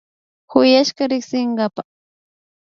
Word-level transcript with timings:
Shuyashka 0.49 1.03
riksinkapa 1.11 1.81